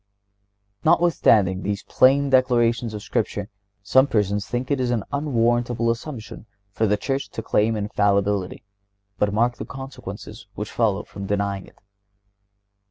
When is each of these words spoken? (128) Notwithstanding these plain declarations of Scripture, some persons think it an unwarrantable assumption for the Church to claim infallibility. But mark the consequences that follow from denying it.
(128) 0.81 0.89
Notwithstanding 0.91 1.61
these 1.61 1.83
plain 1.83 2.31
declarations 2.31 2.95
of 2.95 3.03
Scripture, 3.03 3.49
some 3.83 4.07
persons 4.07 4.47
think 4.47 4.71
it 4.71 4.79
an 4.79 5.03
unwarrantable 5.13 5.91
assumption 5.91 6.47
for 6.71 6.87
the 6.87 6.97
Church 6.97 7.29
to 7.29 7.43
claim 7.43 7.75
infallibility. 7.75 8.63
But 9.19 9.31
mark 9.31 9.57
the 9.57 9.65
consequences 9.65 10.47
that 10.57 10.67
follow 10.69 11.03
from 11.03 11.27
denying 11.27 11.67
it. 11.67 11.77